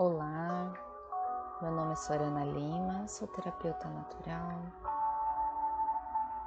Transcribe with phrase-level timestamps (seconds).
[0.00, 0.72] Olá,
[1.60, 4.60] meu nome é Sorana Lima, sou terapeuta natural.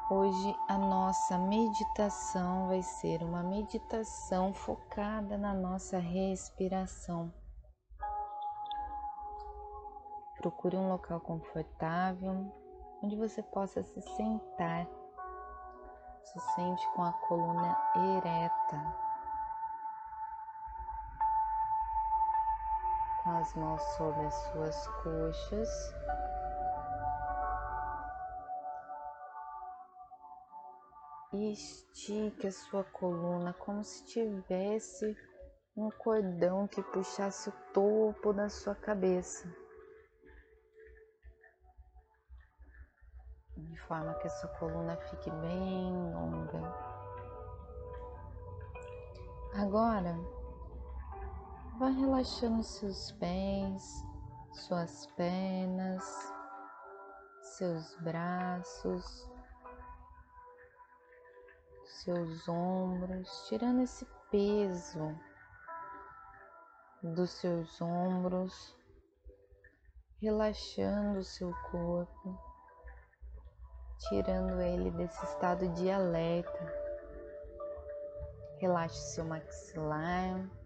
[0.10, 7.30] Hoje a nossa meditação vai ser uma meditação focada na nossa respiração.
[10.38, 12.50] Procure um local confortável
[13.04, 14.88] onde você possa se sentar.
[16.24, 19.11] Se sente com a coluna ereta,
[23.24, 25.70] com as mãos sobre as suas coxas.
[31.34, 35.16] E estique a sua coluna como se tivesse
[35.78, 39.48] um cordão que puxasse o topo da sua cabeça.
[43.56, 46.92] De forma que a sua coluna fique bem longa.
[49.54, 50.18] Agora,
[51.82, 54.06] Vá relaxando seus pés,
[54.54, 56.04] suas pernas,
[57.42, 59.28] seus braços,
[62.04, 65.18] seus ombros, tirando esse peso
[67.02, 68.78] dos seus ombros,
[70.22, 72.40] relaxando o seu corpo,
[74.08, 76.74] tirando ele desse estado de alerta.
[78.60, 80.62] Relaxe seu maxilar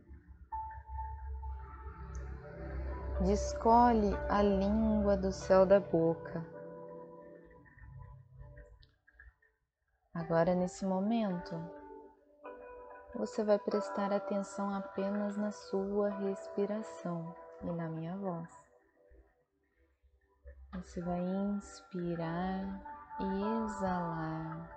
[3.21, 6.45] Descolhe a língua do céu da boca.
[10.13, 11.55] Agora, nesse momento,
[13.15, 18.49] você vai prestar atenção apenas na sua respiração e na minha voz.
[20.73, 22.81] Você vai inspirar
[23.21, 24.69] e exalar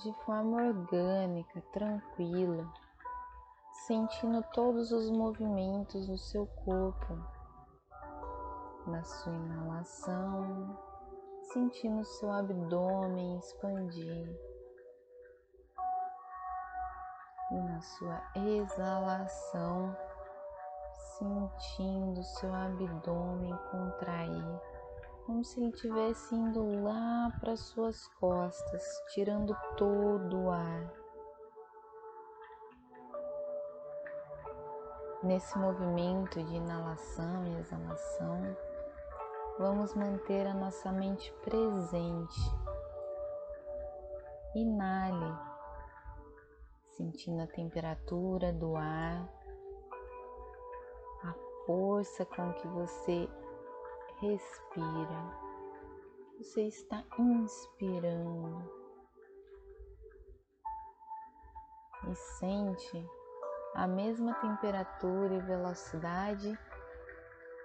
[0.00, 2.72] de forma orgânica, tranquila
[3.74, 7.18] sentindo todos os movimentos do seu corpo,
[8.86, 10.78] na sua inalação,
[11.52, 14.40] sentindo seu abdômen expandir.
[17.50, 19.94] E na sua exalação,
[21.18, 24.60] sentindo seu abdômen contrair,
[25.26, 28.82] como se ele estivesse indo lá para suas costas,
[29.12, 31.03] tirando todo o ar.
[35.24, 38.56] Nesse movimento de inalação e exalação,
[39.58, 42.40] vamos manter a nossa mente presente.
[44.54, 45.34] Inale,
[46.90, 49.26] sentindo a temperatura do ar,
[51.22, 51.34] a
[51.64, 53.26] força com que você
[54.20, 55.38] respira.
[56.36, 58.70] Você está inspirando
[62.10, 63.23] e sente
[63.74, 66.56] a mesma temperatura e velocidade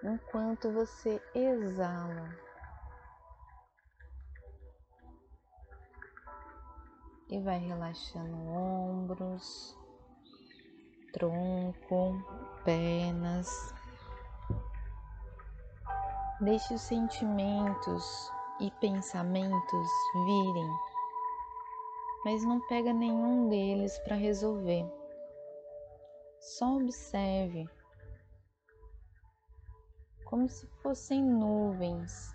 [0.02, 2.34] enquanto você exala.
[7.28, 9.78] E vai relaxando ombros,
[11.12, 12.14] tronco,
[12.64, 13.72] pernas.
[16.40, 20.70] Deixe os sentimentos e pensamentos virem,
[22.24, 24.99] mas não pega nenhum deles para resolver.
[26.40, 27.68] Só observe
[30.24, 32.34] como se fossem nuvens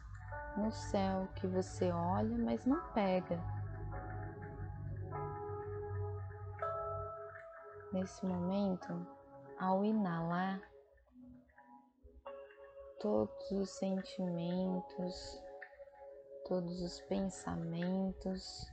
[0.57, 3.41] no céu que você olha, mas não pega.
[7.91, 9.07] Nesse momento,
[9.57, 10.61] ao inalar,
[12.99, 15.41] todos os sentimentos,
[16.47, 18.71] todos os pensamentos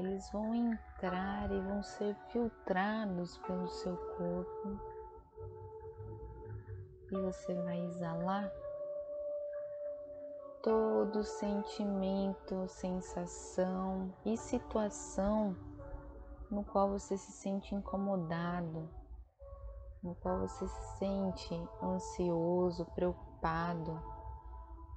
[0.00, 4.80] eles vão entrar e vão ser filtrados pelo seu corpo.
[7.12, 8.50] E você vai exalar
[10.62, 15.56] todo sentimento, sensação e situação
[16.50, 18.88] no qual você se sente incomodado,
[20.02, 24.00] no qual você se sente ansioso, preocupado,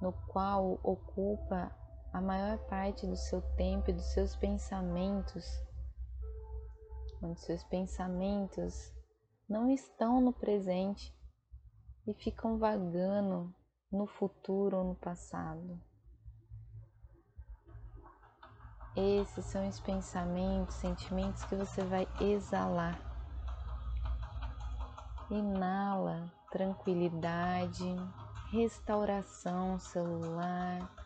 [0.00, 1.70] no qual ocupa
[2.14, 5.44] a maior parte do seu tempo e dos seus pensamentos,
[7.20, 8.94] onde seus pensamentos
[9.48, 11.12] não estão no presente
[12.06, 13.52] e ficam vagando
[13.90, 15.76] no futuro ou no passado.
[18.94, 22.96] Esses são os pensamentos, sentimentos que você vai exalar.
[25.28, 27.96] Inala tranquilidade,
[28.52, 31.03] restauração celular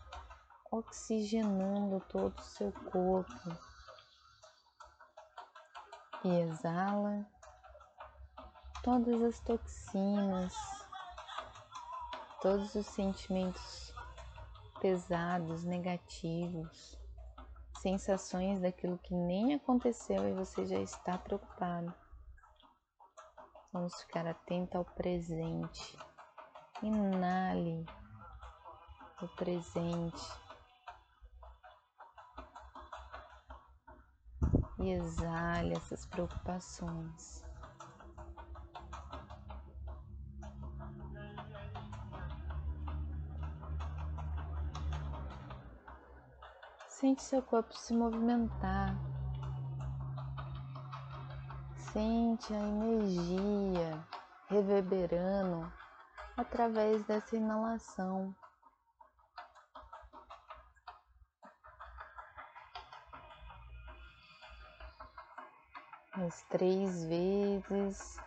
[0.71, 3.57] oxigenando todo o seu corpo.
[6.23, 7.25] E exala,
[8.83, 10.53] todas as toxinas,
[12.41, 13.93] todos os sentimentos
[14.81, 16.97] pesados, negativos,
[17.79, 21.93] sensações daquilo que nem aconteceu e você já está preocupado.
[23.71, 25.97] Vamos ficar atento ao presente.
[26.81, 27.85] Inale
[29.21, 30.48] o presente.
[34.79, 37.43] E exale essas preocupações.
[46.87, 48.93] Sente seu corpo se movimentar.
[51.75, 54.05] Sente a energia
[54.49, 55.71] reverberando
[56.35, 58.35] através dessa inalação.
[66.19, 68.17] Mais três vezes.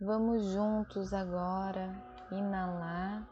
[0.00, 1.94] Vamos juntos agora
[2.32, 3.28] inalar.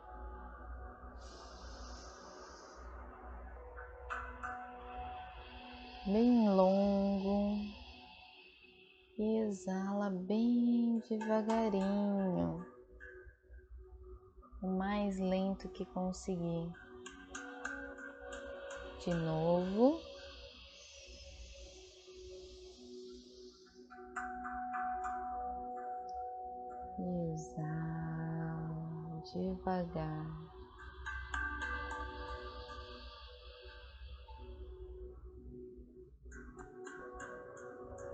[6.05, 7.57] bem longo
[9.17, 12.67] e exala bem devagarinho,
[14.61, 16.73] o mais lento que conseguir.
[19.05, 20.12] De novo.
[29.33, 30.53] Devagar.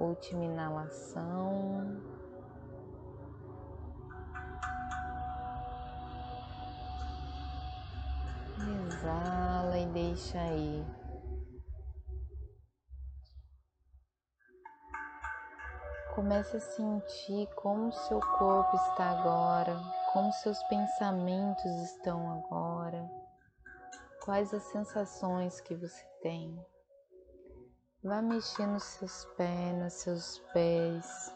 [0.00, 2.00] última inalação.
[8.86, 10.84] Exala e deixa aí.
[16.18, 19.80] Comece a sentir como seu corpo está agora,
[20.12, 23.08] como seus pensamentos estão agora,
[24.24, 26.60] quais as sensações que você tem.
[28.02, 31.32] Vá mexendo seus pernas, seus pés,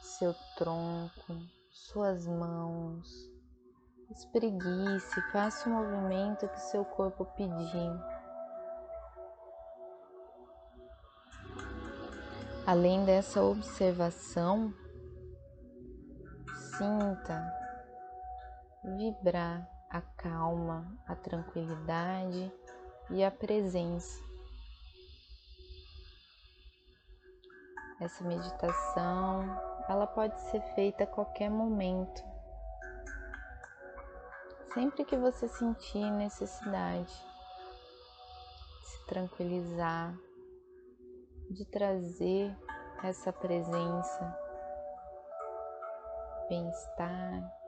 [0.00, 1.38] seu tronco,
[1.70, 3.08] suas mãos.
[4.10, 8.21] Espreguice, faça o movimento que seu corpo pedir.
[12.64, 14.72] Além dessa observação,
[16.78, 17.52] sinta
[18.84, 22.52] vibrar a calma, a tranquilidade
[23.10, 24.22] e a presença.
[28.00, 29.42] Essa meditação,
[29.88, 32.22] ela pode ser feita a qualquer momento.
[34.72, 37.12] Sempre que você sentir necessidade
[38.80, 40.14] de se tranquilizar,
[41.52, 42.56] de trazer
[43.02, 44.38] essa presença,
[46.48, 47.62] bem-estar,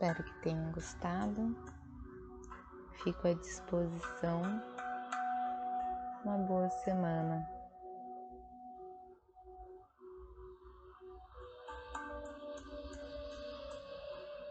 [0.00, 1.54] Espero que tenham gostado.
[3.04, 4.42] Fico à disposição.
[6.24, 7.59] Uma boa semana.